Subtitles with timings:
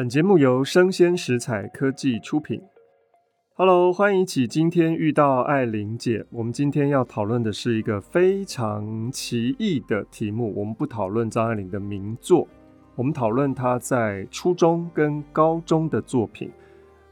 [0.00, 2.58] 本节目由生鲜食材科技出品。
[3.52, 6.24] Hello，欢迎起今天遇到爱玲姐。
[6.30, 10.54] 我们今天要讨论的是一个非常奇异的题目。
[10.56, 12.48] 我们不讨论张爱玲的名作，
[12.94, 16.50] 我们讨论她在初中跟高中的作品。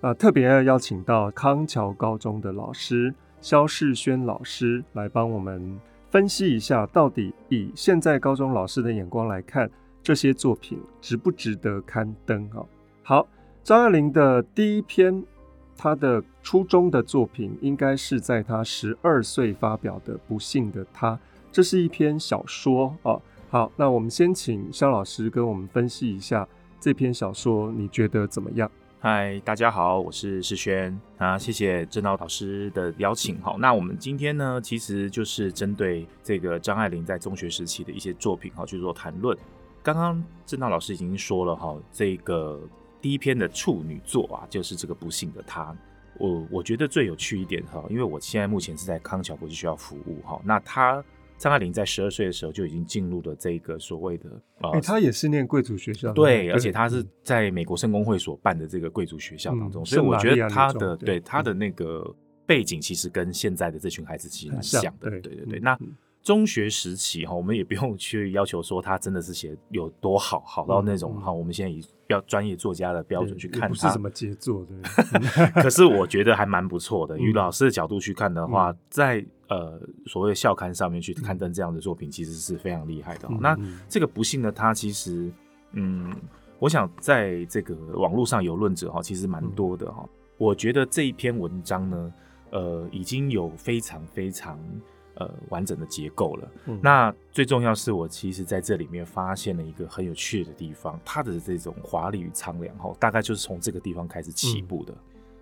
[0.01, 5.79] 啊，特别邀请到康桥高中的老师萧世轩老师来帮我们
[6.09, 9.71] 分析一下，到底以现在高中老师的眼光来看，
[10.03, 12.65] 这些作品值不值得刊登啊？
[13.09, 13.27] 好，
[13.65, 15.25] 张爱玲的第一篇，
[15.79, 21.13] 她的初中的作品，应该是在她十二岁发表的《不幸的她》，
[21.51, 23.19] 这是一篇小说哦。
[23.49, 26.47] 好，那我们先请肖老师跟我们分析一下
[26.79, 28.71] 这篇小说，你觉得怎么样？
[29.01, 33.41] 嗨，大家好，我是世轩啊，谢谢正道老师的邀请。
[33.41, 39.35] 好，那我们今天呢，其实就是针对这个张爱玲在中学时期的一些作品，哈，去做谈论。
[39.83, 42.61] 刚刚正道老师已经说了，哈，这个。
[43.01, 45.77] 第一篇的处女作啊，就是这个不幸的他。
[46.19, 50.41] 我我觉得最有趣一点哈，因为我现在目前是在康桥国际学校服务哈。
[50.45, 51.05] 那他
[51.37, 54.29] 张爱玲在十二岁的时候就已经进入了这个所谓的
[54.61, 62.13] 呃，欸、她也是念贵族学校，对，对，而且他是在美国圣公会所办的这个贵族学校当中，嗯、所以我觉得他的对他的那个
[62.45, 65.59] 背景其实跟现在的这群孩子其实蛮像的，对对对对。
[65.61, 65.79] 嗯、那
[66.23, 74.83] 中学时期哈，我们也不用去要求说他真的是写有多好，好到那种哈、嗯，我们现在以标专业作家的标准去看他，不是什么杰作，对。
[75.63, 77.19] 可是我觉得还蛮不错的。
[77.19, 83.39] 以、嗯、老师的角度去看的话，嗯、在呃所谓校刊上面去刊登这样的作品，其实是非常厉害的、嗯。
[83.41, 83.57] 那
[83.89, 85.33] 这个不幸的他，其实
[85.73, 86.15] 嗯，
[86.59, 90.09] 我想在这个网络上有论者哈，其实蛮多的哈、嗯。
[90.37, 92.13] 我觉得这一篇文章呢，
[92.51, 94.59] 呃，已经有非常非常。
[95.19, 96.49] 呃，完整的结构了。
[96.67, 96.79] 嗯。
[96.83, 104.95] 那最重要是我其实在这里面发现了一个很有趣的地方，它的这种华丽与苍凉，哈，大概就是从这个地方开始起步的。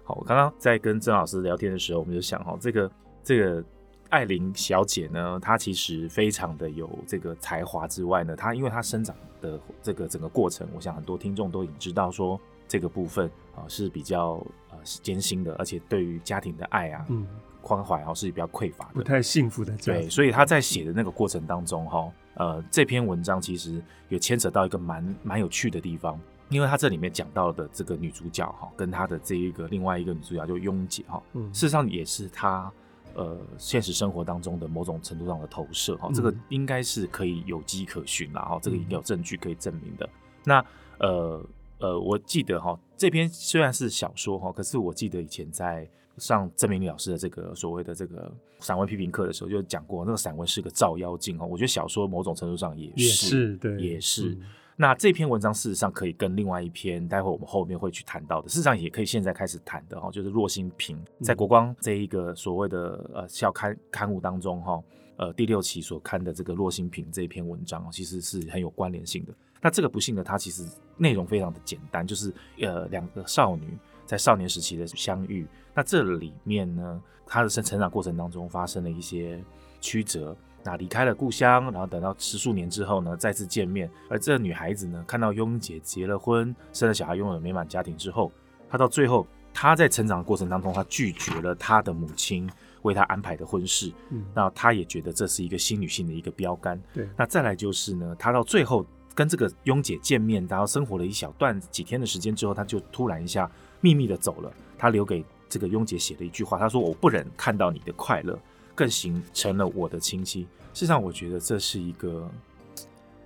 [0.02, 2.90] 好，我刚刚在跟曾老师聊天的时候，我们就想，哈，这个
[3.22, 3.62] 这个
[4.08, 17.26] 艾琳小姐呢，她其实非常的有这个才华之外呢，她因为她生长的这个整个过程，我想很多听众都已经知道说这个部分啊是比较呃艰辛的，而且对于家庭的爱啊，嗯。
[17.66, 19.76] 宽怀哈，是比较匮乏的，不太幸福的。
[19.78, 26.16] 对，所以他在写的那个过程当中，哈，呃，这篇文章其实有牵扯到一个蛮蛮有趣的地方，
[26.48, 32.72] 因为他这里面讲到的这个女主角哈，跟他的这一个另外一个女主角就雍姐哈，嗯，事实上也是他
[33.14, 40.08] 呃现实生活当中的某种程度上的投射哈，这个应该是可以有迹可循了哈，这个应该有证据可以证明的。
[40.44, 40.64] 那
[41.00, 41.44] 呃
[41.80, 45.88] 呃，我记得哈，这篇虽然是小说哈，可是我记得以前在。
[46.18, 51.46] 上郑明理老师的这个所谓的这个散文批评课的时候，就讲过那个散文是个照妖镜哦。
[51.46, 54.30] 我觉得小说某种程度上也是，也是，对，也是。
[54.30, 54.40] 嗯、
[54.76, 64.82] 那这篇文章事实上可以跟另外一篇，待会我们后面会去谈到的，事实上也可以现在开始谈的哈，就是骆心平在国光这一个所谓的呃校刊刊物当中哈，
[65.16, 69.34] 呃第六期所刊的这个骆心平这一篇文章，其实是很有关联性的。
[69.60, 70.64] 那这个不幸的它其实
[70.96, 73.76] 内容非常的简单，就是呃两个少女。
[74.04, 75.44] 在少年时期的相遇，
[75.76, 79.38] 那这里面呢，他的成成长过程当中发生了一些
[79.78, 83.90] 曲折，那离开了故乡，然后等到十数年之后呢，再次见面。
[84.08, 88.32] 而这个女孩子呢，看到雍姐结了婚，生了小孩，拥有了美满家庭之后，
[88.70, 92.48] 她到最后，她在成长的过程当中，她拒绝了她的母亲
[92.80, 96.80] 为她安排的婚事，嗯，那她也觉得这是一个新女性的一个标杆。
[96.94, 98.82] 对，那再来就是呢，她到最后
[99.14, 103.50] 跟这个雍姐见面，然后生活了一小段几天的时间之后，她就突然一下。
[103.82, 108.38] 秘密的走了，她留给这个雍姐写了一句话，她说：“我不忍看到你的快乐，
[108.74, 110.42] 更形成了我的亲戚。”
[110.74, 112.30] 事实上，我觉得这是一个，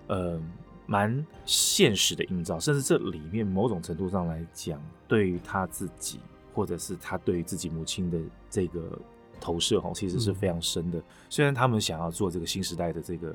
[0.07, 0.41] 呃，
[0.87, 6.21] 蛮现实的映照，甚至这里面某种程度上来讲，对于他自己，
[6.55, 8.99] 或者是他对于自己母亲的这个
[9.41, 10.99] 投射，哦，其实是非常深的。
[10.99, 11.05] 嗯。
[11.29, 13.35] 虽然他们想要做这个新时代的这个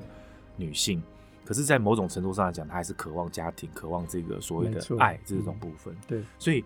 [0.56, 1.02] 女性，
[1.44, 5.94] 可是，在某种程度上来讲，他还是渴望家庭，渴望这个所谓的爱这种部分。
[6.06, 6.64] 对，所以。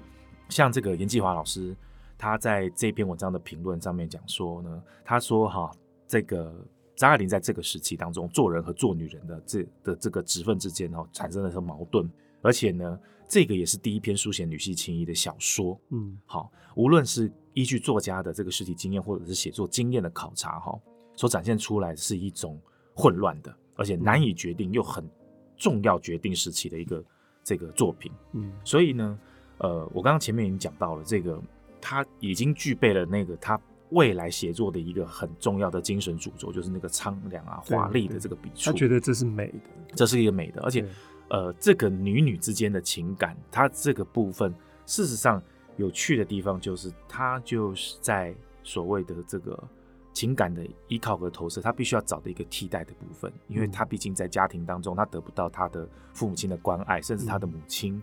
[0.48, 1.76] 像这个严继华老师，
[2.20, 5.70] 他在这篇文章的评论上面讲说呢，他说哈，
[6.06, 6.54] 这个
[6.94, 12.06] 张爱玲在这个时期当中做人和做女人的这的这个职分之间哈，产生了什么矛盾，
[12.42, 15.80] 而且呢，这个也是第一篇书写女性情谊的小说。
[15.88, 20.78] 嗯，好，无论是依据作家的这个实体经验，或者是写作经验的考察哈，
[21.16, 22.60] 所展现出来是一种
[22.94, 25.08] 混乱的，而且难以决定又很
[25.56, 27.02] 重要决定时期的一个
[27.42, 28.12] 这个作品。
[28.32, 29.18] 嗯，所以呢。
[29.62, 31.38] 呃，我刚刚前面已经讲到了，这个
[31.80, 33.60] 他已经具备了那个他
[33.90, 38.70] 未来写作的一个很重要的精神主轴，就是那个苍凉啊、华丽的这个笔触。
[38.70, 39.58] 他觉得这是美的，
[39.96, 40.86] 这是一个美的，而且
[41.28, 44.54] 呃，这个女女之间的情感，它这个部分，
[44.86, 45.42] 事实上
[45.76, 49.60] 有趣的地方就是，它就是在所谓的这个
[50.12, 58.00] 情感的依靠和投射，他必须要找的一个替代的部分，因为他毕竟在家庭当中，他得不到他的父母亲的关爱，甚至他的母亲，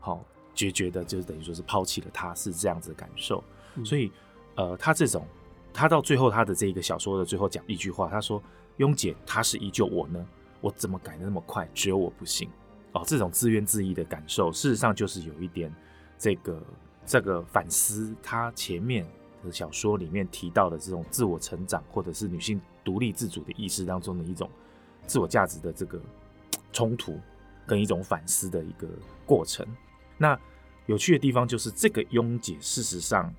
[0.00, 0.33] 好、嗯。
[0.54, 3.42] 决绝的，就是等于说是抛弃了他，是这样子的感受。
[3.74, 4.10] 嗯、所以，
[4.54, 5.26] 呃，他这种，
[5.72, 8.42] 他到最后他的这个小说的最后讲一句话，他说
[8.78, 10.24] ：“雍姐，他是依旧我呢，
[10.60, 11.68] 我怎么改的那么快？
[11.74, 12.48] 只有我不行。”
[12.92, 15.74] 哦，这种自怨自艾的感受，事实上就是有一点
[16.16, 16.62] 这个
[17.04, 19.04] 这个反思他前面
[19.44, 24.48] 的小说里面提到的这种自我成长，或者是女性独立自主的意识当中的一种
[25.08, 26.00] 自我价值的这个
[26.72, 27.18] 冲突，
[27.66, 28.88] 跟一种反思的一个
[29.26, 29.66] 过程。
[30.18, 30.38] 那
[30.86, 33.32] 有趣的地方就是这个雍姐，事实上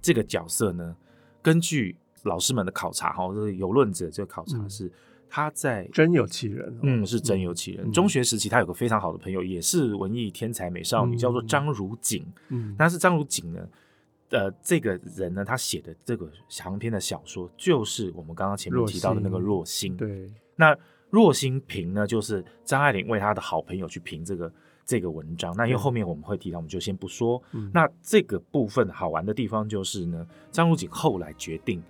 [0.00, 0.96] 这个角色呢，
[1.42, 4.90] 根据老师们的考察，哈，这是有论者这个考察是
[5.28, 7.90] 他在真有其人，嗯，是真有其人。
[7.90, 12.24] 中学时期，他有个非常好的朋友，也是文艺天才美少女，叫做张如锦。
[12.50, 13.68] 嗯，但是张如锦呢，
[14.30, 19.96] 呃，这个人呢，他写的这个长篇的小说，就是我们刚刚前面提到的那个若星。
[19.96, 20.76] 对，那
[21.10, 24.52] 若星评呢，就是张爱玲为他的好朋友去评这个。
[24.84, 27.40] 这个文章，那因为后面我们会提到，我们就先不说。
[27.52, 31.82] 嗯、那这个部分好玩的地方就是呢，张如锦后来决定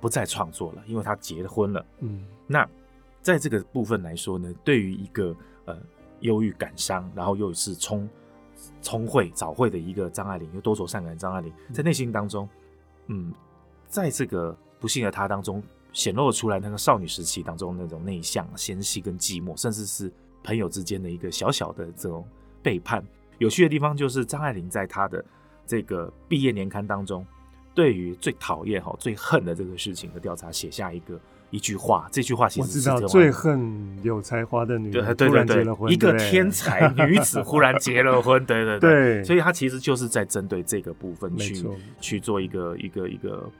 [0.00, 1.86] 不再创作了，因为他结婚了。
[2.00, 2.68] 嗯，那
[3.22, 5.34] 在这个部分来说呢，对于一个
[5.66, 5.78] 呃
[6.20, 8.08] 忧郁感伤，然后又是聪
[8.82, 12.48] 聪慧早慧的一个张爱玲，又多愁善感的张爱玲，在内心当中，
[13.06, 13.32] 嗯，
[13.86, 15.62] 在这个不幸的她当中，
[15.92, 20.12] 显露出来那个少女时期当中那种内向、纤细跟寂寞，甚至是
[20.42, 22.26] 朋友之间的一个小小的这种。
[22.62, 23.02] 背叛
[23.38, 25.24] 有趣的地方就是张爱玲在她的
[25.66, 27.24] 这个毕业年刊当中，
[27.74, 31.18] 对于最讨厌哈最恨的这个事情的调查，写下一个
[31.50, 32.08] 一句话。
[32.12, 41.64] 这句话其实是知道最恨有才华的女人突然结了婚，一个天才女子忽然结了婚， 对对对，对，所以她其实就是在针对这个部分去
[42.00, 43.50] 去做一个一个一个。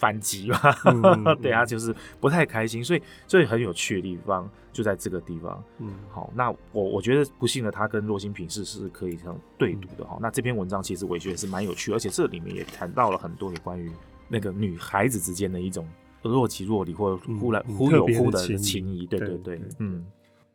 [0.00, 5.62] 反击嘛，嗯嗯、 对啊，就是不太开心，所以所以很有趣的地方就在这个地方。
[5.78, 10.16] 嗯，好，那我我觉得不幸的他跟若心平是是可以这样对读的哈。
[10.16, 13.92] 嗯、那这篇文章其实我也觉得是蛮有趣，而且这里面也谈到了很多有关于
[14.26, 15.86] 那个女孩子之间的一种
[16.22, 19.04] 若即若离或忽然忽有忽的情谊。
[19.06, 20.06] 对对对，对，嗯。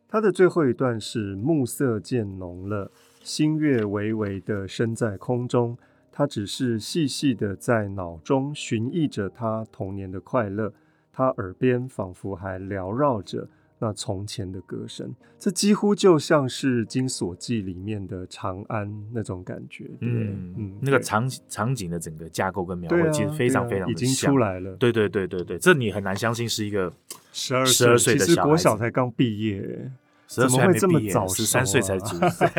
[0.08, 2.90] 他的最后一段是暮色渐浓了，
[3.22, 5.76] 星月微微的升在空中。
[6.16, 10.72] 他只是细细的在脑中寻忆着他童年的快乐，
[11.12, 13.46] 他耳边仿佛还缭绕着
[13.78, 19.84] 那从前的歌声，这几乎就像是《金锁记》里面的长安那种感觉。
[20.00, 24.74] 对嗯，嗯，那个场场景的整个架构跟描绘其实非常非常已经出来了。
[24.76, 26.90] 对对对对对，这你很难相信是一个
[27.30, 29.92] 十二十二岁的小孩，其实国小才刚毕业。
[30.26, 31.26] 怎么会这么早？
[31.28, 32.50] 十三岁才出生，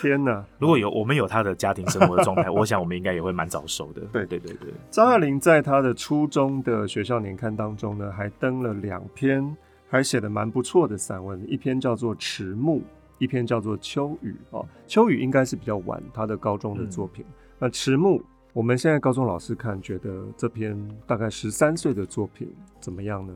[0.00, 0.44] 天哪！
[0.58, 4.02] 如果有我们有他的家庭生活的状态，我想我们应该也会蛮早熟的。
[4.12, 4.72] 对对对对。
[4.90, 9.56] 张爱玲在她的初中的学校年刊当中呢，还登了两篇，
[9.88, 12.78] 还写的蛮不错的散文，一篇叫做《迟暮》，
[13.18, 14.62] 一篇叫做《秋雨》哦。
[14.86, 17.24] 《秋雨》应该是比较晚，她的高中的作品。
[17.28, 18.20] 嗯、那《迟暮》，
[18.52, 23.34] 我们现在高中老师看，觉得这篇大概十三岁的作品怎么样呢？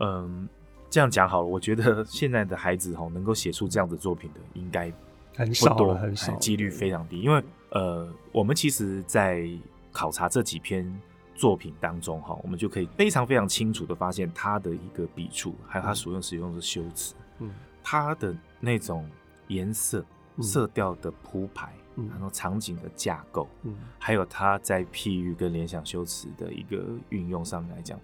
[0.00, 0.48] 嗯。
[0.92, 4.92] 这样讲好了，我觉得现在的孩子哈，能够写出这样的作品的，应该
[5.34, 7.18] 很少，很少，几率非常低。
[7.22, 9.48] 因为呃，我们其实，在
[9.90, 10.86] 考察这几篇
[11.34, 17.50] 作品当中哈，我们就可以非常非常清楚的发现他的一个笔触，还有他所用使用的修辞，嗯，
[17.82, 19.08] 他的那种
[19.48, 20.04] 颜色、
[20.42, 27.98] 色调的铺排，嗯，然后场景的架构，嗯，还有他在譬喻跟联想修辞的一个运用上面来讲，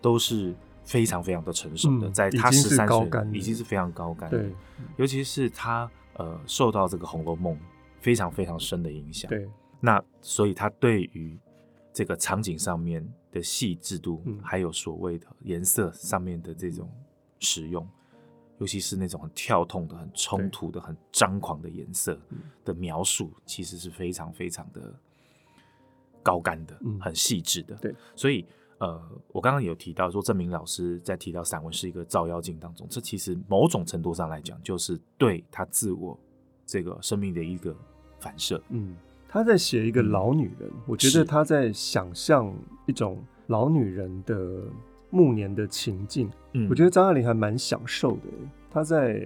[0.00, 0.52] 都是。
[0.84, 4.54] 非常非常的成熟的，在他十三岁已经是非常高干的，对，
[4.96, 7.54] 尤其是他呃受到这个《红楼梦》
[8.00, 9.48] 非常非常深的影响，对，
[9.80, 11.38] 那所以他对于
[11.92, 16.90] 这个场景上面的细致度，还有所谓的颜色上面的这种
[17.38, 17.88] 使用，
[18.58, 22.20] 尤其是那种很跳痛的、很冲突的、很张狂的颜色
[22.64, 24.92] 的描述，其实是非常非常的
[26.22, 28.44] 高干的，很细致的，对，所以。
[28.82, 36.18] 呃，我刚刚有提到说，郑明老师在提到散文是一个照妖镜当中，这其实某种程度上来讲，就是对他自我
[36.66, 37.72] 这个生命的一个
[38.18, 38.60] 反射。
[38.70, 38.96] 嗯，
[39.28, 42.52] 他在写一个老女人，嗯、我觉得他在想象
[42.84, 44.64] 一种老女人的
[45.10, 46.28] 暮年的情境。
[46.54, 48.22] 嗯，我觉得张爱玲还蛮享受的。
[48.68, 49.24] 她在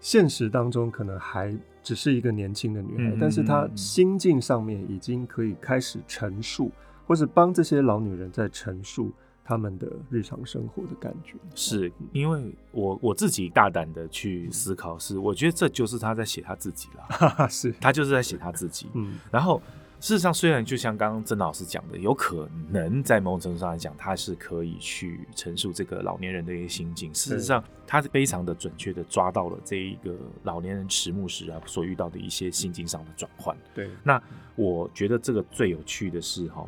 [0.00, 6.70] 现实当中可能还只是一个年轻的女孩，嗯、但是她心境上面已经可以开始陈述。
[7.06, 9.12] 或是帮这些老女人在陈述
[9.44, 11.34] 他们的日常生活的感觉。
[11.54, 18.88] 是因为我我自己大胆的去思考，是我觉得这就是他在写他自己了，是他就是在写他自己。
[18.94, 19.62] 嗯，然后。
[19.98, 27.12] 事实上，虽然就像刚刚曾老师讲的，有可能在某种程度上来讲，他是可以去陈述这个老年人的一些心境。
[27.14, 33.56] 事实上，他是非常的准确的抓到了这一个老年人迟暮时啊所遇到的一些心境上的转换。
[33.74, 34.22] 对，那
[34.54, 36.66] 我觉得这个最有趣的是哈，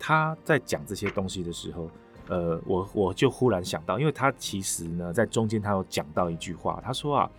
[0.00, 1.88] 他在讲这些东西的时候，
[2.26, 7.30] 呃，我我就忽然想到，因为他其实呢在中间他有讲到一句话，他说啊，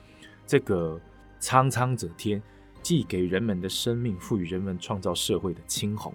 [0.48, 0.98] 这个
[1.40, 2.42] 苍苍者天。
[2.84, 6.12] 既给人们的生命赋予人们创造社会的青红，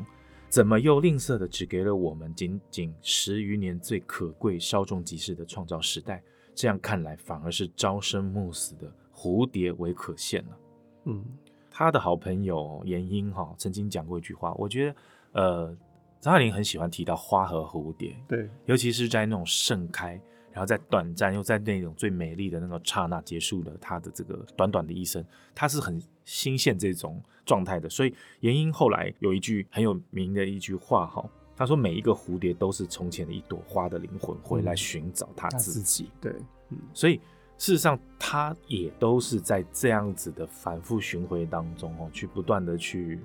[0.49, 6.21] 怎么又吝啬的只给了我们仅仅十余年最可贵、稍纵即逝的创造时代？
[6.57, 10.59] 这样看来，反而是朝生暮死的蝴蝶为可羡了。
[11.05, 11.25] 嗯，
[11.71, 14.97] 他的好朋友严英哈曾经讲过一句话，我觉得，
[15.41, 15.77] 呃，
[16.21, 20.21] 张爱玲很喜欢提到花和蝴蝶，对，尤其是在那种盛开。
[20.53, 25.23] 然后在短暂又在那种最美丽的那个刹那结束了他的这个短短的一生，
[25.55, 27.91] 他是很新鲜这种状态的。
[27.91, 31.23] 所以严英后来有一句很有名的一句话哈，
[31.55, 36.11] 他说每一个蝴蝶都是从前的一朵花的灵魂回来寻找他自己。
[36.23, 36.33] 对，
[36.71, 37.17] 嗯，所以
[37.59, 43.21] 事实上他也都是在这样子的反复巡回当中哦，去不断的去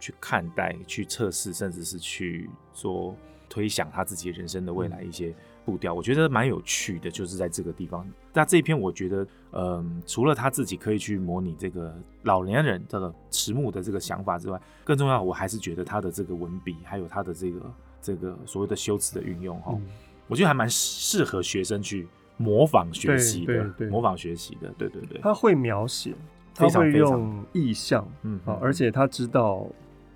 [0.00, 3.14] 去看待、去测试，甚至是去做
[3.48, 5.32] 推想他自己人生的未来一些。
[5.62, 8.04] 步调我觉得蛮有趣的，就是在这个地方。
[8.32, 17.60] 那这一篇我觉得，嗯、呃，除了他自己可以去模拟这个老年人这个迟暮的这个想法之外，更重要，我还是觉得他的这个文笔，还有他的这个
[18.00, 19.86] 这个所谓的修辞的运用，哈、嗯，
[20.28, 25.20] 我觉得还蛮适合学生去模仿学习的，对对对，模仿学习的，对对对。
[25.20, 26.16] 他会描写，
[26.54, 29.68] 他会用意象，嗯，好，而且他知道。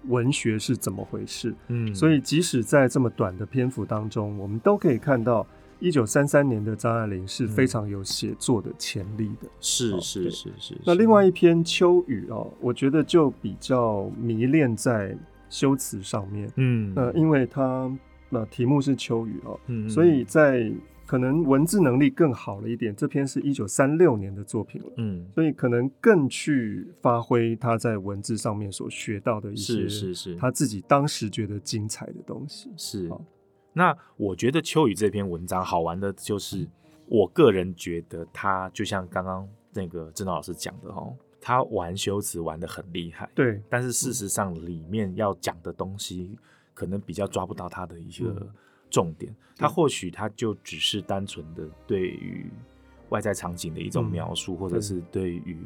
[0.09, 1.55] 文学是怎么回事？
[1.69, 5.47] 嗯，所以即使在这么短的篇幅当中，我们都可以看到，
[5.81, 9.49] 一九三三年的张爱玲是非常有写作的潜力的。
[9.61, 10.77] 是是是是。
[10.85, 15.17] 那另外一篇《秋雨》哦，我觉得就比较迷恋在
[15.49, 16.51] 修辞上面。
[16.57, 17.91] 嗯，呃，因为它
[18.29, 20.73] 那题目是秋雨哦，嗯，所以在。
[21.15, 32.69] 可能文字能力更好了一点，这篇是一九三六年的作品了，嗯，所以可能更去发挥他在文字上面所学到的一些，是是是，他自己当时觉得精彩的东西。
[32.77, 33.09] 是，
[33.73, 36.67] 那我觉得秋雨这篇文章好玩的就是，
[37.07, 46.37] 我个人觉得他就像刚刚那个郑老师讲的哦，他玩修辞玩的很厉害，对，但是事实上里面要讲的东西
[46.75, 48.31] 可能比较抓不到他的一个。
[48.31, 48.49] 嗯
[48.95, 52.49] 重点，他或许他就只是单纯的对于
[53.09, 55.59] 外在场景的一种描述，嗯、或者是对于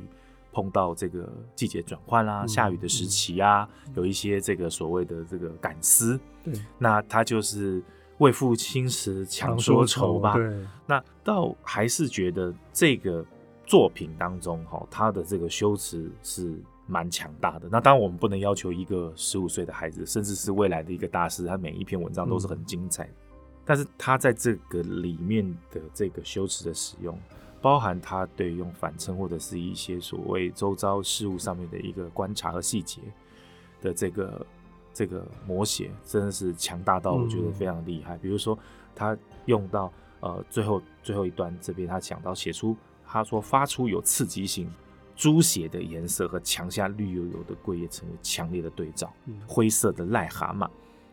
[0.51, 6.19] 碰到这个季节转换啦、嗯、下雨的时期啊，嗯、有一些这个所谓的这个感思。
[6.43, 7.83] 对，那他就是
[8.17, 10.33] 为父亲时强说愁吧。
[10.33, 13.23] 对，那倒还是觉得这个
[13.67, 16.59] 作品当中，哈，他的这个修辞是。
[16.89, 17.69] 蛮强大的。
[17.71, 23.05] 那当然，我们不能要求一个十五岁的孩子，甚至是未来的一个大师，他每一篇文章都是很精彩。
[23.05, 23.15] 嗯、
[23.65, 27.17] 但是他在这个里面的这个修辞的使用，
[27.61, 33.03] 包含他对用反衬或者是一些所谓周遭事物上面的一个观察和细节
[33.83, 34.47] 的这个
[34.95, 38.17] 这个摹写，真的是强大到我觉得非常厉害。
[38.17, 38.59] 嗯、比如说，
[38.95, 42.75] 他用到呃最后最后一段这边，他讲到写出
[43.07, 44.67] 他说发出有刺激性。
[45.19, 49.13] 猪血的颜色和墙下绿油油的桂叶成为强烈的对照。
[49.49, 50.71] 灰色的癞蛤蟆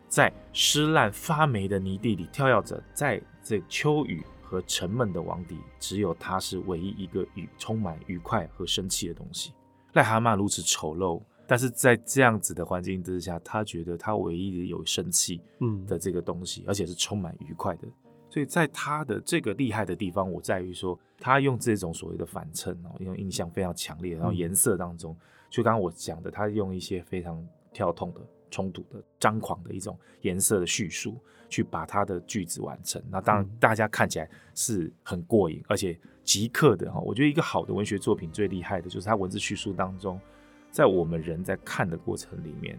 [0.08, 9.52] 在湿烂发霉的泥地里跳跃着，在这秋雨和沉闷的王底，只有它是唯一一个愉充满愉快和生气的东西。
[9.94, 15.40] 癞蛤蟆如此丑陋，但是在这样子的环境之下，他觉得他唯一的有生气
[15.84, 17.88] 的这个东西，而且是充满愉快的。
[18.36, 25.16] 所以在他的这个厉害的地方，我在于说，他用这种所谓的反衬哦，用印象非常强烈，然后颜色当中，
[25.48, 31.16] 就刚刚我讲的，他用一些非常跳痛的、冲突的、张狂的一种颜色的叙述，
[31.48, 33.02] 去把他的句子完成。
[33.08, 37.00] 那当然，大家看起来是很过瘾，而且即刻的哈。
[37.00, 40.20] 我觉得一个好的文学作品最厉害的就是他文字叙述当中，
[40.70, 42.78] 在我们人在看的过程里面。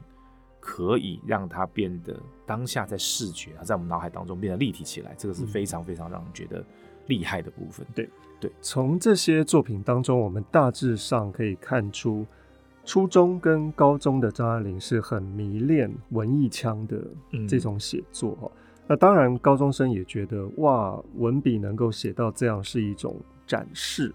[0.67, 2.13] 可以让它变得
[2.45, 6.61] 当下在视觉啊，在我们脑海当中变得立体起来，这个是非常非常让人觉得
[7.05, 7.87] 厉害的部分。
[7.95, 12.25] 对对，从这些作品当中，我们大致上可以看出，
[12.83, 17.01] 初中跟高中的张爱玲是很迷恋文艺腔的
[17.47, 18.37] 这种写作。
[18.43, 18.51] 嗯、
[18.87, 23.15] 那当然，高中生也觉得哇，文笔能够写到这样是一种
[23.47, 24.13] 展示。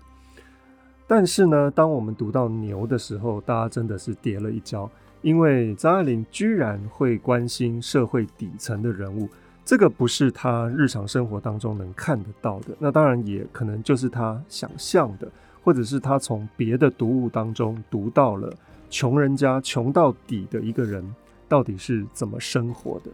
[1.07, 4.89] 但是呢，当我们读到牛的时候，大家真的是跌了一跤。
[5.23, 9.29] 因为张爱玲居然会关心社会底层的人物，
[9.65, 15.29] 这个不是她日常生活当中能看得到的，那当然也可能就是她想象的，
[15.63, 18.53] 或者是她从别的读物当中读到了
[18.91, 21.03] 穷人家穷到底的一个人
[21.49, 23.11] 到底是怎么生活的。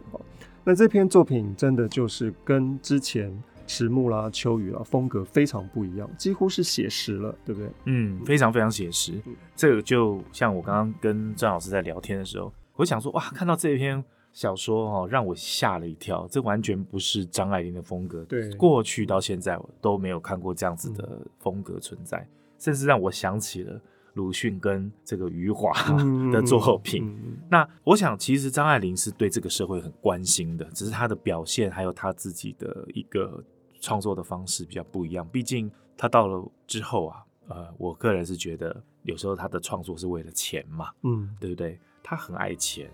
[0.63, 3.31] 那这篇作品真的就是跟之前
[3.69, 7.69] 迟暮啦、秋雨啦风格非常不一样，几乎是写实了，对不对？
[7.85, 9.13] 嗯，非常非常写实。
[9.27, 14.03] 嗯、这个就像我刚刚跟张老师在聊天的时候，我想说哇，看到这篇。
[14.31, 18.23] 小说哦，让我吓了一跳，这完全不是张爱玲的风格。
[18.25, 23.81] 对，过去到现在我都没有看过这样子的风格存在，嗯、甚至让我想起了
[24.13, 25.73] 鲁迅跟这个余华
[26.31, 27.05] 的作品。
[27.05, 33.43] 嗯嗯、那我想，其实张爱玲是对这个社会很关心的，只是她的表现还有她自己的一个
[33.79, 35.27] 创作的方式比较不一样。
[35.29, 41.79] 毕竟他到了之后啊，呃，我个人是觉得有时候他的创作是为了钱嘛，嗯，对不对？
[42.03, 42.89] 他很爱钱。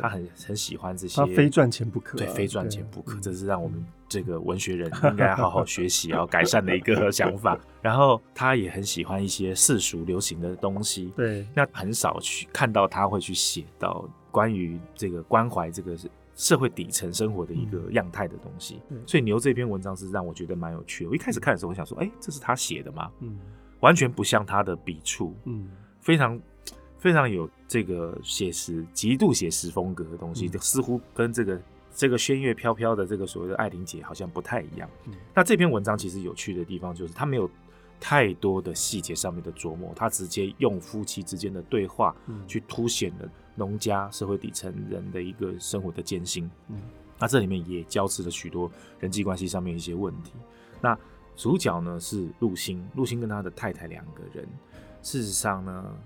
[0.00, 7.58] 他很很喜欢这些，他非赚钱不可，对，非赚钱不可，这是让我们这个文学人应该好好学习， 要改善的一个想法。
[7.82, 15.96] 然后他也很喜欢一些世俗流行的东西，对，那很少去看到他会去写到关于这个关怀这个
[16.34, 18.80] 社会底层生活的一个样态的东西。
[19.06, 21.10] 所以牛这篇文章是让我觉得蛮有趣的。
[21.10, 23.10] 我一开始看的时候，我想说，哎，这是他写的吗？
[23.20, 23.38] 嗯，
[23.80, 25.68] 完全不像他的笔触，嗯，
[26.00, 26.40] 非常。
[26.98, 31.58] 非常有这个写实、极度写实风格的东西，嗯、似乎跟这个
[31.94, 34.86] 这个仙乐飘飘的这个所谓的艾琳姐好像不太一样。
[35.06, 37.50] 嗯、那这篇文章其实有趣的地方就是，他没有
[37.98, 42.14] 太多的细节上面的琢磨，他直接用夫妻之间的对话
[42.46, 46.50] 去凸显了农家社会底层人的一个生活的艰辛。
[46.68, 46.80] 嗯，
[47.18, 50.32] 那这里面也交织了许多人际关系上面一些问题。
[50.80, 50.98] 那
[51.36, 54.48] 主角呢是陆星，陆星跟他的太太两个人，
[55.02, 55.96] 事实上呢。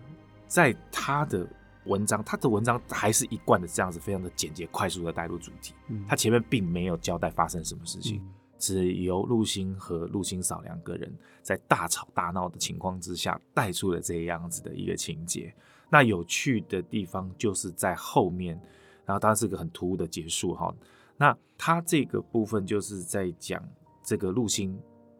[0.47, 1.45] 在他的
[1.87, 5.75] 文章，他的文章还是一贯的这样子，非常的简洁、快速的带入主题。
[5.89, 15.53] 嗯，他前面并没有交代发生什么事情，嗯、只由陆星和陆星嫂两个人在大吵大闹的情况之下，带出了这样子的一个情节。
[15.95, 18.61] 那有趣的地方就是在后面，
[19.07, 20.75] 然后当然是个很突兀的结束哈。
[21.17, 23.63] 那他这个部分就是在讲
[24.03, 24.77] 这个陆星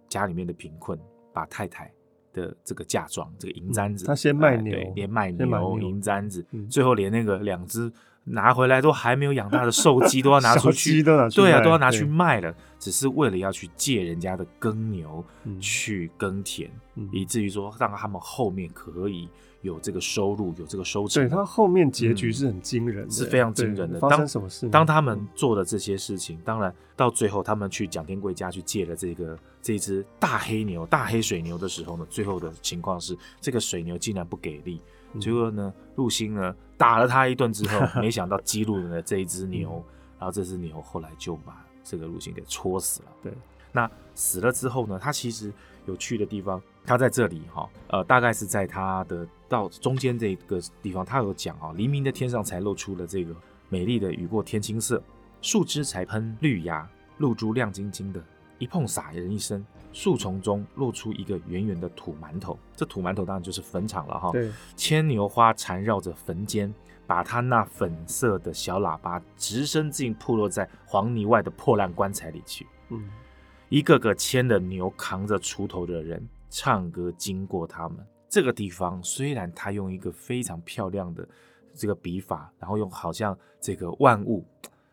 [0.09, 0.99] 家里面的贫困，
[1.33, 1.89] 把太太。
[2.33, 7.89] 的这个嫁妆，这个银簪子，他先卖牛，对，连卖牛银簪子，最后连那个两只
[8.25, 15.25] 拿回来都还没有养大的瘦鸡都要拿 出去，对啊，都要拿去卖了，只是为了要去借人家的耕牛
[15.61, 16.69] 去耕田，
[17.13, 19.29] 以至于说让他们后面可以
[19.65, 21.23] 有这个收入，有这个收成。
[21.23, 23.99] 对，他后面结局是很惊人的，是非常惊人的。
[23.99, 24.69] 发生什么事？
[24.69, 29.37] 当他们做了这些事情，当然到最后他们去蒋天贵家去借了这个。
[29.63, 34.79] 这只大黑牛、大黑水牛的时候呢，最后的情况是这个水牛竟然不给力，
[35.15, 39.85] 嗯、结果呢，陆星呢打了他一顿之后， 没想到激怒了这一只牛，嗯、
[40.19, 43.09] 然后这只牛后来就把这个陆星给戳死了。
[43.23, 43.33] 对，
[43.75, 45.53] 那死了之后呢，他其实
[45.87, 53.35] 有去的地方，他在这里哈，呃，大概是在他的到中间这个地方，他有讲啊，黎明的天上才露出了这个
[53.69, 55.03] 美丽的雨过天青色，
[55.43, 58.23] 树枝才喷绿芽，露珠亮晶晶的。
[58.61, 64.31] 一碰洒人一身，树丛中露出一个圆圆的土馒头，这土馒头当然就是坟场了哈。
[64.31, 66.73] 对，牵牛花缠绕着坟间，
[67.05, 72.65] 把它那粉色的小喇叭直升进铺落在黄泥外的破烂棺材里去。
[72.91, 73.11] 嗯，
[73.69, 77.99] 一个个牵着牛、扛着锄头的人唱歌经过他们。
[78.29, 81.29] 这个地方虽然他用一个非常漂亮的
[81.75, 84.45] 这个笔法，然后用好像这个万物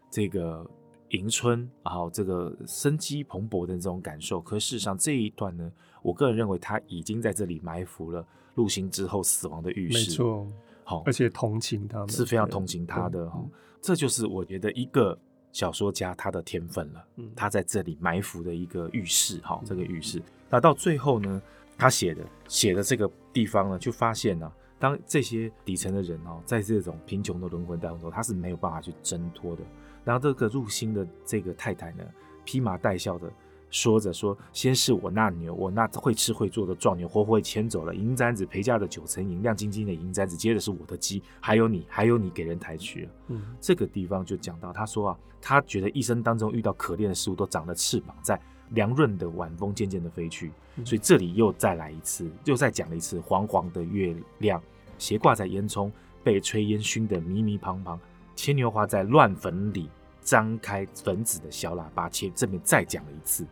[0.10, 0.70] 这个。
[1.14, 5.70] 迎春，然后这个生机蓬勃的这种感受，可事实上这一段呢，
[6.02, 10.10] 我个人认为他已经在这里埋伏了陆星之后死亡的预示。
[10.10, 10.48] 没错，
[10.86, 13.44] 好，而且同情他们是非常同情他的哈，
[13.82, 15.20] 这就是我觉得一个
[15.52, 17.06] 小说家他的天分了。
[17.18, 20.22] 嗯，他在这里埋伏的一个浴室，哈，这个浴室。
[20.50, 21.42] 那到最后呢，
[21.78, 29.64] 他写的写的这个地方呢，就发现呢，当这些底层的人哦，在这种贫穷的轮回当中，他是没有办法去挣脱的。
[30.04, 32.04] 然后这个入新的这个太太呢，
[32.44, 33.32] 披麻戴孝的
[33.72, 40.38] 说着说：“先是我那牛，我那会吃会做的壮牛，活活牵走了银簪子，陪嫁的九层银，亮晶晶的银簪子。
[40.38, 48.40] 接着是我的鸡，还有你，还有你给人抬去了。”嗯，这个地方就讲到，他说啊，他觉得一生当中遇到可怜的事物都长了翅膀，在
[48.72, 50.52] 凉润的晚风渐渐的飞去。
[50.84, 54.62] 所以这里又再来一次，又再讲了一次，黄黄的月亮
[54.98, 55.90] 斜挂在烟囱，
[56.24, 57.98] 被炊烟熏得迷迷茫茫。
[58.36, 59.90] 牵牛花在乱坟里
[60.32, 63.46] 张开粉紫的小喇叭，且这边再讲了一次，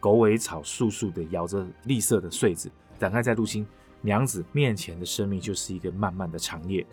[0.00, 2.68] 狗尾草簌簌的摇着绿色的穗子，
[2.98, 3.64] 展开在陆星
[4.00, 6.84] 娘子面前的生命就是一个漫漫的长夜，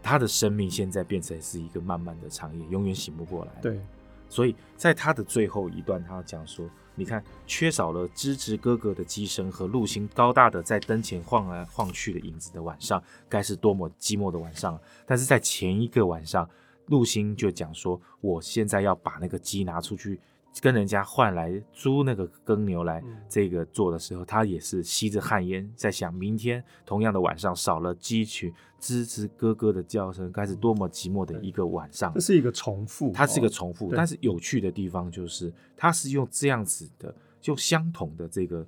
[0.00, 3.50] 她的生命现在变成是一个漫漫的长夜，永远醒不过来。
[3.60, 3.80] 对，
[4.28, 16.48] 所以在他的最后一段，他讲说：“你看，缺少了吱吱咯咯的机声和陆星高大的在灯前晃来晃去的影子的晚上，该是多么寂寞的晚上。”但是在前一个晚上，
[16.90, 20.20] 陆星就讲说：“我现在要把那个鸡拿出去。”
[20.60, 32.12] 跟人家换来租那个耕牛来这个做的时候，他也是吸着旱烟，在想明天同样的晚上少了鸡群吱吱咯咯的叫声，该是多么寂寞的一个晚上。
[32.14, 38.66] 这是一个重复，它是一个重复，哦、但是有趣的地方就是，它是用这样子的，就相同的这个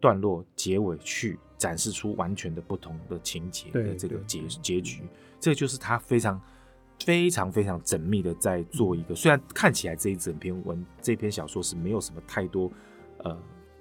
[0.00, 5.02] 段落结尾去展示出完全的不同的情节的这个结结局，
[5.38, 6.40] 这就是它非常。
[7.04, 12.70] 非常非常缜密的在做一个，虽然看起来这一整篇文这篇小说是没有什么太多
[13.18, 13.36] 呃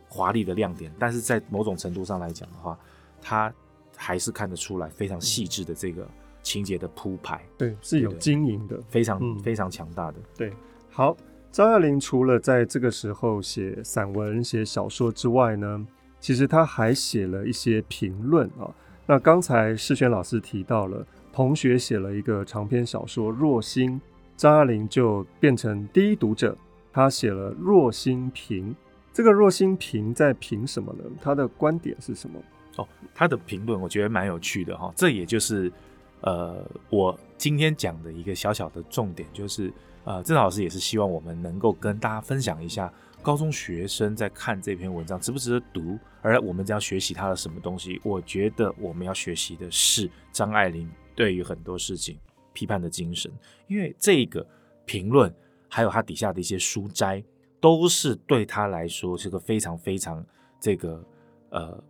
[0.08, 2.78] 华丽的亮点，但是在某种程度上来讲的话，
[3.22, 3.54] 它
[3.96, 6.08] 还是看得出来非常细致的这个
[6.44, 7.42] 情节的铺排。
[7.58, 10.18] 对，是有经营的，非常非常强大的。
[10.38, 10.54] 对，
[10.90, 11.16] 好，
[11.52, 15.88] 张爱玲除了在这个时候写散文、写小说之外呢，
[16.20, 18.74] 其实他还写了一些评论啊。
[19.06, 21.06] 那刚才世轩老师提到了。
[21.34, 23.92] 同学写了一个长篇小说《若心》，
[24.36, 26.58] 张爱玲就变成第一读者。
[26.94, 28.72] 他写了《若心评》，
[29.14, 31.06] 这个《若心评》在评什么呢？
[31.22, 32.38] 他的观点是什么？
[32.76, 34.92] 哦，他的评论我觉得蛮有趣的哈。
[34.94, 35.72] 这也就是
[36.20, 39.72] 呃，我今天讲的一个小小的重点，就是
[40.04, 42.92] 呃，郑老师也是希望我们能够跟大家分享一下，
[43.22, 48.02] 高中学生在看这篇文章值不值得读，而我们将要学习他的什么东西？
[48.04, 50.90] 我觉得我们要学习的是张爱玲。
[51.16, 52.18] 对于很多事情
[52.54, 53.32] 批判的精神，
[53.68, 54.46] 因为这个
[54.86, 55.34] 评论
[55.70, 57.24] 还有他底下的一些书摘，
[57.60, 60.26] 都是对他来说是个非常非常
[60.60, 61.04] 这个
[61.50, 61.84] 呃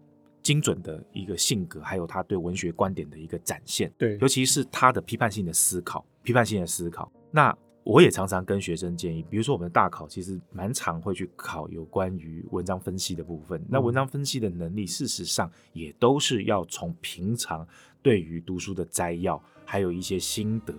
[0.44, 3.92] 精准的一个性格，还有他对文学观点的一个展现。
[3.98, 7.12] 对，尤其是他的批判性的思考，批判性的思考。
[7.32, 13.60] 那我也常常跟学生建议，比如说我们的大考其实蛮常会去考有关于文章分析的部分。
[13.68, 17.68] 那文章分析的能力，事实上也都是要从平常。
[18.02, 20.74] 对于读书的摘要，还有一些心得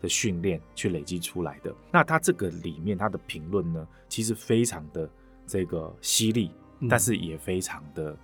[0.00, 1.74] 的训练去累积出来的。
[1.92, 5.08] 那他这个里面他的评论呢，其实非常的
[5.46, 6.50] 这个犀利，
[6.88, 8.16] 但是也非常的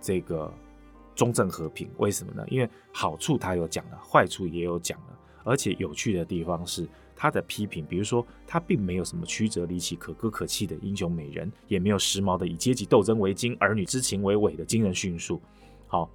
[0.00, 0.52] 这个
[1.14, 1.90] 中正和平。
[1.98, 2.44] 为什么呢？
[2.48, 5.18] 因为好处他有讲了，坏处也有讲了。
[5.42, 15.40] 而且有趣的地方是他的批评，比如说他并没有什么曲折离奇、可歌可泣的英雄美人，也没有时髦的以阶级斗争为经、儿女之情为纬的惊人叙述。
[15.86, 16.10] 好。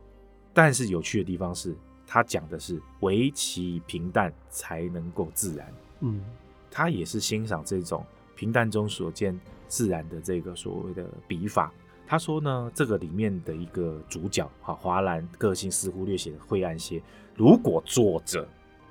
[0.54, 5.74] 但是有趣的地方是，他讲的是唯其平淡才能够自然。
[6.02, 6.22] 嗯，
[6.70, 11.72] 他也是欣赏这种平淡中所见自然的这个所谓的笔法。
[12.06, 17.02] 他说呢，这个里面的一个主角哈华兰个性似乎略显晦暗些。
[17.38, 18.46] 如果作者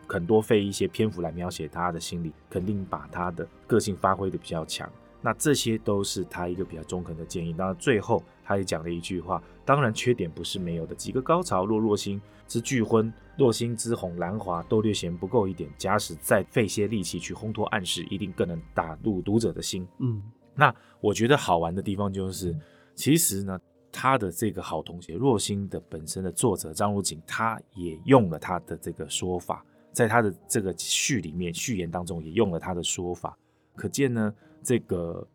[0.09, 4.91] 肯多费一些篇幅来描写他的心理，肯定把他的个性发挥的比较强。
[5.21, 7.53] 那这些都是他一个比较中肯的建议。
[7.53, 10.93] 当然，最后他也讲了一句话：当然，缺点不是没有的。
[10.93, 15.71] 几个高潮，若若星之俱昏，若星之红兰华都略嫌不够一点。
[15.79, 19.87] 假使再费些力气去烘托暗示，一定更能打入读者的心。
[19.99, 20.21] 嗯，
[20.53, 22.53] 那我觉得好玩的地方就是，
[22.97, 23.57] 其实呢，
[23.93, 33.39] 他的这个好同学若星的本身的作者张如锦，他也用了他的这个说法，在他的这个序里面序言当中也用了他的说法，
[33.77, 34.35] 可见呢。
[34.63, 35.27] 这个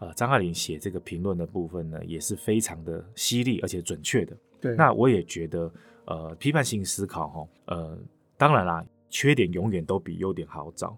[0.00, 4.36] 呃，张爱玲写这个评论的部分呢，也是非常的犀利而且准确的。
[4.60, 5.72] 对，那我也觉得，
[6.06, 7.98] 呃，批判性思考哈，呃，
[8.36, 10.96] 当然啦，缺点永远都比优点好找，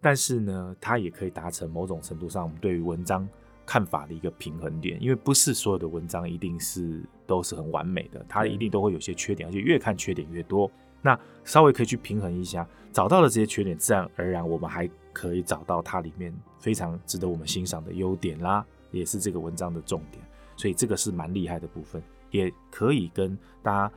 [0.00, 3.28] 但是呢，它也可以达成某种程度上我们对于文章
[3.66, 10.70] 看法的一个平衡点，因为不是所有的文章一定是都是很完美的，它一定都会有些缺点，而且越看缺点越多。
[11.02, 20.22] 那稍微可以去平衡一下，找到了这些缺点，自然而然我们还可以找到它里面非常值得我们欣赏的优点啦，也是这个文章的重点。
[20.56, 23.92] 所以这个是蛮厉害的部分，也可以跟大家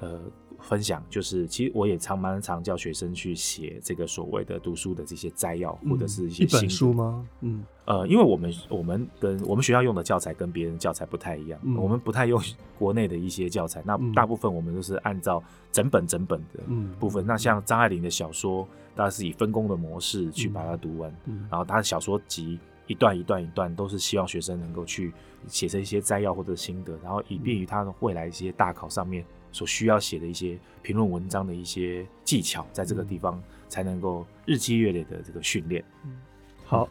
[0.00, 0.20] 呃。
[0.64, 7.28] 分享就是，其实我也常蛮常叫学生去写这个所谓的读书的这些摘要，或者是一些一本书吗？
[7.42, 12.40] 嗯，呃，因为我们我们跟我们学校用的教材跟别人教材不太一样，嗯、我们不太用
[12.78, 16.62] 国内的一些教材，那大部分我们都是按照整本整本的
[16.98, 17.24] 部分。
[17.24, 21.14] 嗯、那像张爱玲的小说，大家是以分工的模式去把它读完，
[21.50, 25.12] 然后他的小说集一段一段一段都是希望学生能够去
[25.46, 29.24] 写成一些摘要或者心得，然后以便于他未来一些大考上面。
[29.52, 35.84] 所需要写的一些评论文章的一些技巧，在这个地方才能够日积月累的这个训练。
[36.04, 36.16] 嗯，
[36.64, 36.88] 好，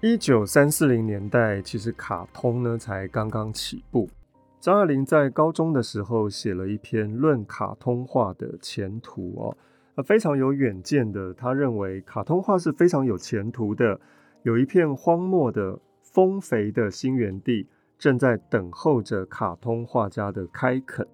[0.00, 4.10] 一九三四零年代其实卡通呢才刚刚起步。
[4.58, 9.54] 张爱玲在高中的时候写了一篇论卡通画的前途
[9.94, 11.32] 哦，非常有远见的。
[11.32, 14.00] 他认为卡通画是非常有前途的，
[14.42, 17.66] 有一片荒漠的丰肥的新园地，
[17.98, 21.06] 正在等候着卡通画家的开垦。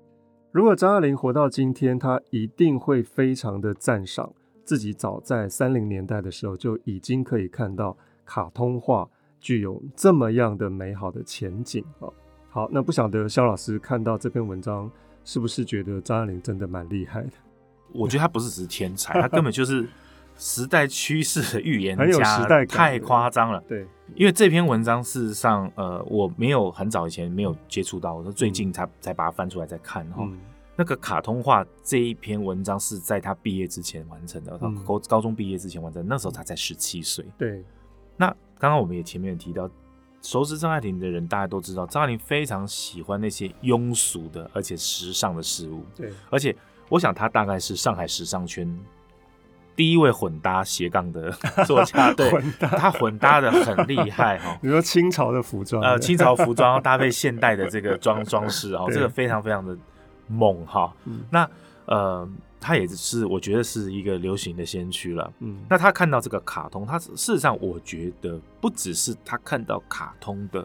[0.52, 4.32] 如果张爱玲活到今天，她一定会非常的赞赏
[4.64, 9.08] 自己早在三零年代的时候就已经可以看到卡通画
[9.40, 12.08] 具有这么样的美好的前景啊。
[12.48, 14.90] 好，那不晓得肖老师看到这篇文章，
[15.24, 17.32] 是不是觉得张爱玲真的蛮厉害的？
[17.92, 19.86] 我觉得他不是只是天才，他根本就是
[20.36, 23.60] 时代趋势的预言家，很有时代感，太夸张了。
[23.68, 30.22] 对，因为这篇文章事实上，呃，我没有很早以前没有接触到，我说最近才、嗯、才把它翻出来再看哈。
[30.22, 30.38] 嗯、
[30.76, 37.24] 那个卡通画这一篇文章是在他毕业之前完成的，他高高中毕业之前完成，那时候他才十七岁。
[37.38, 37.64] 对，
[38.16, 38.26] 那
[38.58, 39.70] 刚刚我们也前面提到，
[40.20, 45.82] 熟知张爱玲的人大家都知道，张爱玲非常喜欢那些庸俗的而且时尚的事物。
[45.96, 46.54] 对，而且。
[46.88, 48.64] 我想他大概是上海时尚圈
[49.76, 51.30] 第一位混搭斜杠的
[51.66, 54.58] 作家，对，混他混搭的很厉害哈。
[54.62, 59.76] 你说清朝的服装，呃，清朝服装搭配现代的这个装装饰哦， 这个非常非常的
[60.26, 60.92] 猛哈。
[61.04, 61.48] 嗯、那
[61.84, 65.32] 呃，他也是我觉得是一个流行的先驱了。
[65.40, 70.64] 嗯，那他看到这个卡通，他事实上我觉得不只是他看到卡通的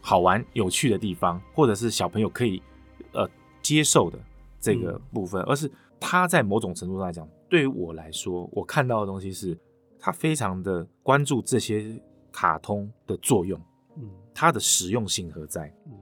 [0.00, 2.62] 好玩有趣的地方，或者是小朋友可以
[3.12, 3.28] 呃
[3.62, 4.18] 接受的。
[4.58, 5.70] 这个部分，而是
[6.00, 9.56] 他在某种程度上来讲，对于我来说，我看到的东西是，
[9.98, 12.00] 他非常的关注这些
[12.32, 13.60] 卡通的作用，
[13.96, 15.72] 嗯，它的实用性何在？
[15.86, 15.92] 嗯，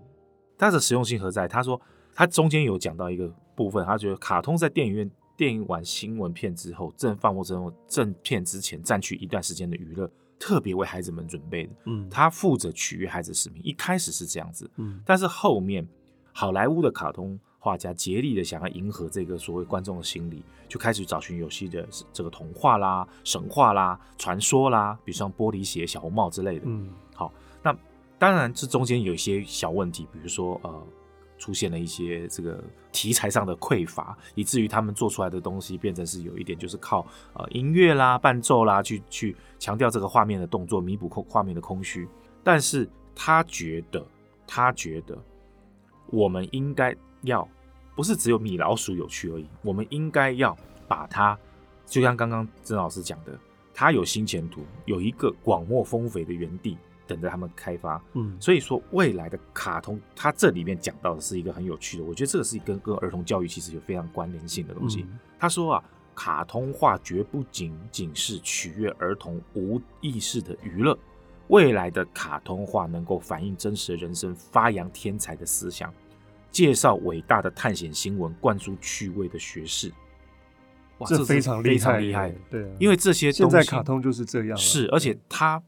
[0.56, 1.46] 它的实用性何在？
[1.46, 1.80] 他说，
[2.14, 15.86] 他中间有讲到一个部分，他觉得卡通在电影院电影完新闻片之后，正放或正正片之前占据一段时间的娱乐，特别为孩子们准备的，嗯，他负责取悦孩子使命，一开始是这样子，嗯，但是后面
[16.32, 17.38] 好莱坞的卡通。
[17.64, 26.66] 画家竭力的想要迎合这个所谓观众的心理，就开始找寻游戏的这个童话啦、神话啦、传说啦，比如像玻璃鞋、小红帽之类的。
[26.66, 27.74] 嗯，好，那
[28.18, 30.86] 当然这中间有一些小问题，比如说呃，
[31.38, 42.06] 出现了一些这个题材上的匮乏，以至于他们做出来的东西变成是有一点就是靠呃音乐啦、伴奏啦去去强调这个画面的动作，弥补空画面的空虚。
[42.42, 44.06] 但是他觉得，
[44.46, 45.16] 他觉得
[46.10, 46.94] 我们应该。
[47.24, 47.48] 要
[47.94, 50.56] 不是只有米老鼠有趣而已，我们应该要
[50.88, 51.38] 把它，
[51.86, 53.38] 就像刚刚曾老师讲的，
[53.72, 56.76] 它有新前途，有一个广袤丰肥的园地
[57.06, 58.02] 等着他们开发。
[58.14, 65.02] 嗯，所以说未来的卡通，它这里面讲到的是一个很有趣的，我觉得这个是一个跟儿童教育其实有非常关联性的东西。
[65.02, 70.98] 嗯、他说啊，卡通画绝不仅仅是取悦儿童无意识的娱乐，
[71.48, 75.92] 未来的卡通画能够反映真实的人生，发扬天才的思想。
[76.54, 79.92] 介绍伟大的探险新闻，灌输趣味的学士，
[80.98, 82.32] 哇，这非常非常厉害。
[82.48, 84.56] 对，啊，因为这些东西现在卡通就是这样。
[84.56, 85.60] 是，而且它，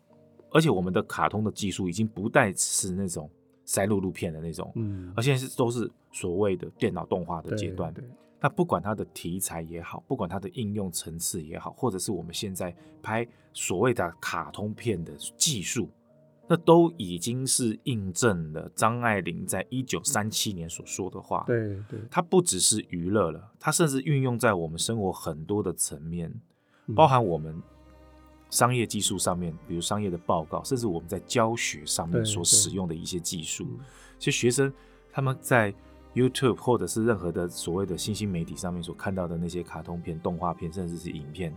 [0.53, 3.29] 而且我们的卡通的技术已经不再是那种
[3.65, 7.93] 塞录录片的那种，嗯，而现在是都是所谓的电脑动画的阶段。
[7.93, 8.05] 对，
[8.41, 12.73] 那不管它的题材也好，不管它的应用层次也好，或者是我们现在
[13.03, 15.91] 拍所谓的卡通片的技术。
[16.49, 21.43] 那都已经是印证了张爱玲在一九三七年所说的话。
[21.47, 26.33] 对对，它不只是娱乐了，它甚至运用在我们生活很多的层面，
[26.95, 27.61] 包含我们
[28.51, 33.67] 商业技术上面，比如商业的报告，甚至我们在教学上面所使用的一些技术。
[34.19, 34.73] 其实学生
[35.11, 35.75] 他们在
[36.15, 41.55] YouTube 或者是任何的所谓的新兴媒体上面所看到的那些卡通片、动画片，甚至是影片，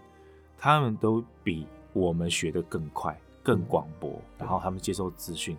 [0.57, 3.15] 他们都比我们学的更快。
[3.49, 5.57] 更广博，然后他们接受资讯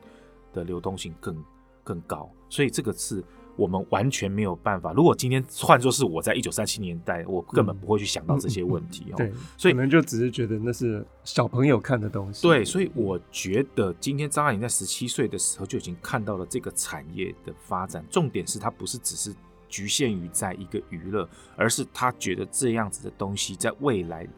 [0.52, 1.44] 的流动性更
[1.82, 3.20] 更高，所以这个是
[3.56, 4.92] 我们完全没有办法。
[4.92, 9.16] 如果今天换作是我在一九三七年代，我根本不会去想到这些问题哦。
[9.16, 12.46] 对，所以可能就只是觉得那是小朋友看的东西。
[12.46, 18.04] 对，所以我觉得今天张爱玲在十七岁的时候就已经看到了这个产业的发展。
[18.08, 19.34] 重点是他不是只是
[19.68, 24.28] 局限于在一个娱乐，而是他觉得这样子的东西在未来。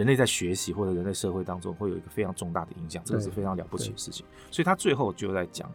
[0.00, 4.24] 人类在学习或者人类社会当中会有一个非常重大的影响，这个是非常了不起的事情。
[4.50, 5.70] 所以他最后就在讲，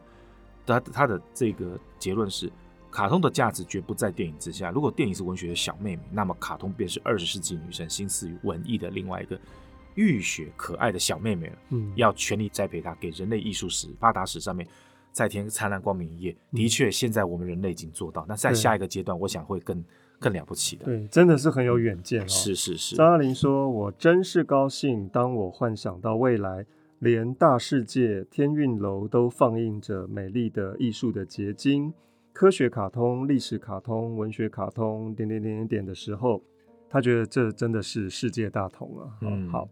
[0.66, 2.52] 他他的这个结论是：
[2.90, 4.72] 卡通的价值绝不在电影之下。
[4.72, 9.40] 如果电影是文学的小妹妹，那么卡通便是二十世纪女生心思与文艺的另外一个
[9.94, 11.58] 浴血可爱的小妹妹了。
[11.70, 14.68] 嗯，要全力栽培她，给人类艺术史发达史上面
[15.12, 16.36] 再添灿烂光明一页。
[16.52, 18.26] 的确，现在我们人类已经做到。
[18.28, 19.86] 那在下一个阶段，我想会更。
[20.20, 22.28] 更了不起的，对，真的是很有远见哦。
[22.28, 22.96] 是是是。
[22.96, 26.66] 张爱玲说：“我真是高兴，当我幻想到未来，
[27.00, 31.94] 连大世界天韵楼都放映着美丽的艺术的结晶，
[32.34, 36.42] 科学卡通、历史卡通、文学卡通，点点点点点的时候，
[36.90, 39.68] 他觉得这真的是世界大同啊。”嗯，好。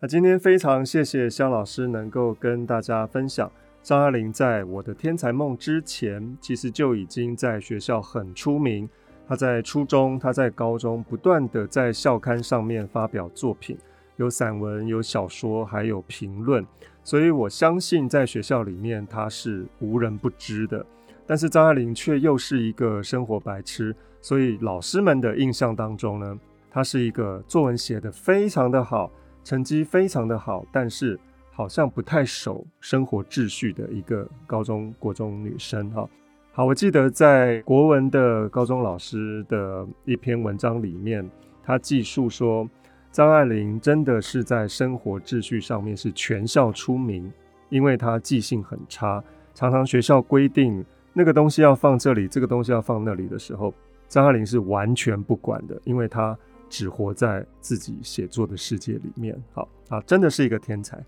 [0.00, 3.52] 那今天非常谢谢肖老师能够跟大家分享，
[3.82, 8.88] 张爱玲在我的天才梦之前，其实就已经在学校很出名。
[9.32, 13.78] 她在初中，她在高中，不断的在校刊上面发表作品，
[14.16, 16.62] 有散文，有小说，还有评论。
[17.02, 20.84] 所以我相信，在学校里面，她是无人不知的。
[21.26, 26.38] 但是张爱玲却又是一个生活白痴，所以老师们的印象当中呢，
[26.70, 29.10] 她是一个作文写得非常的好，
[29.42, 31.18] 成绩非常的好，但是
[31.50, 36.06] 好像不太守生活秩序的一个高中国中女生哈。
[36.54, 41.26] 好，我记得在国文的高中老师的一篇文章里面，
[41.62, 42.68] 他记述说，
[43.10, 47.32] 张爱玲真的是在生活秩序上面是全校出名，
[47.70, 50.84] 因为她记性很差，常常学校规定。
[51.14, 53.72] 那个东西要放这里，这个东西要放那里的时候，
[54.06, 56.36] 张爱玲是完全不管的，因为她
[56.68, 59.34] 只活在自己写作的世界里面。
[59.54, 61.02] 好啊，真的是一个天才。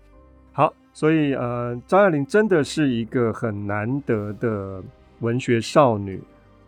[0.51, 4.83] 好，所以呃，张爱玲真的是一个很难得的
[5.25, 6.21] 文学少女。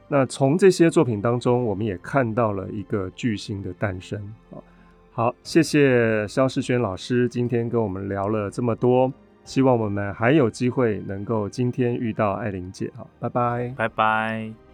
[0.10, 4.20] 那从这些作品当中，我们也看到了一个巨星的诞生。
[4.50, 4.63] 好，
[5.12, 9.12] 好，谢谢肖世轩老师今天跟我们聊了这么多。
[9.43, 14.66] 希望我们还有机会能够今天遇到艾琳姐，好，拜拜，拜拜。